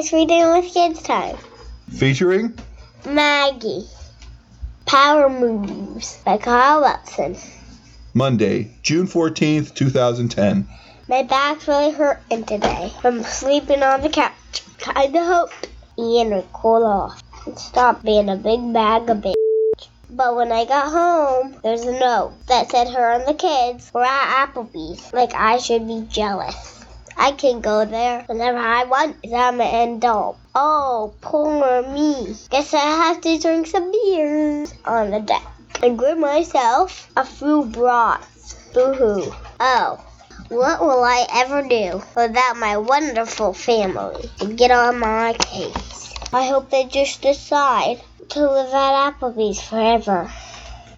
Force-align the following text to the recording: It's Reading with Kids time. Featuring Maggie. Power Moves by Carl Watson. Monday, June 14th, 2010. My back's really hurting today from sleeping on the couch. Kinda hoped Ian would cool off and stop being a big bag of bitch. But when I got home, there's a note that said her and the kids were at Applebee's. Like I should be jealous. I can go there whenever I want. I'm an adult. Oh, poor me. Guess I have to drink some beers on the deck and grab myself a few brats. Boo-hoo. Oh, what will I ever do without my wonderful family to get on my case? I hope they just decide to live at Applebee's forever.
It's 0.00 0.14
Reading 0.14 0.50
with 0.52 0.72
Kids 0.72 1.02
time. 1.02 1.36
Featuring 1.90 2.58
Maggie. 3.04 3.86
Power 4.86 5.28
Moves 5.28 6.16
by 6.24 6.38
Carl 6.38 6.80
Watson. 6.80 7.36
Monday, 8.14 8.78
June 8.82 9.06
14th, 9.06 9.74
2010. 9.74 10.66
My 11.06 11.22
back's 11.22 11.68
really 11.68 11.92
hurting 11.92 12.44
today 12.44 12.90
from 13.02 13.22
sleeping 13.22 13.82
on 13.82 14.00
the 14.00 14.08
couch. 14.08 14.62
Kinda 14.78 15.22
hoped 15.22 15.68
Ian 15.98 16.30
would 16.30 16.50
cool 16.54 16.86
off 16.86 17.22
and 17.44 17.58
stop 17.58 18.02
being 18.02 18.30
a 18.30 18.36
big 18.36 18.72
bag 18.72 19.10
of 19.10 19.18
bitch. 19.18 19.34
But 20.08 20.34
when 20.34 20.50
I 20.50 20.64
got 20.64 20.90
home, 20.90 21.56
there's 21.62 21.84
a 21.84 22.00
note 22.00 22.32
that 22.46 22.70
said 22.70 22.88
her 22.88 23.12
and 23.12 23.28
the 23.28 23.34
kids 23.34 23.90
were 23.92 24.06
at 24.06 24.48
Applebee's. 24.48 25.12
Like 25.12 25.34
I 25.34 25.58
should 25.58 25.86
be 25.86 26.06
jealous. 26.08 26.79
I 27.22 27.32
can 27.32 27.60
go 27.60 27.84
there 27.84 28.22
whenever 28.28 28.56
I 28.56 28.84
want. 28.84 29.16
I'm 29.26 29.60
an 29.60 29.96
adult. 29.98 30.38
Oh, 30.54 31.12
poor 31.20 31.82
me. 31.82 32.34
Guess 32.48 32.72
I 32.72 32.78
have 32.78 33.20
to 33.20 33.38
drink 33.38 33.66
some 33.66 33.92
beers 33.92 34.72
on 34.86 35.10
the 35.10 35.20
deck 35.20 35.46
and 35.82 35.98
grab 35.98 36.16
myself 36.16 37.12
a 37.18 37.26
few 37.26 37.66
brats. 37.66 38.54
Boo-hoo. 38.72 39.34
Oh, 39.60 40.02
what 40.48 40.80
will 40.80 41.04
I 41.04 41.26
ever 41.30 41.60
do 41.60 42.02
without 42.16 42.56
my 42.56 42.78
wonderful 42.78 43.52
family 43.52 44.30
to 44.38 44.54
get 44.54 44.70
on 44.70 44.98
my 44.98 45.34
case? 45.34 46.14
I 46.32 46.46
hope 46.46 46.70
they 46.70 46.84
just 46.84 47.20
decide 47.20 48.00
to 48.30 48.50
live 48.50 48.72
at 48.72 49.12
Applebee's 49.12 49.60
forever. 49.60 50.32